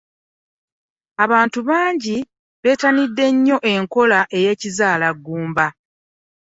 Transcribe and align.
abantu 1.23 1.59
bangi 1.69 2.17
betanidde 2.63 3.25
nnyo 3.33 3.57
enkola 3.73 4.19
y'ekizaala 4.43 5.07
ggumba. 5.17 5.67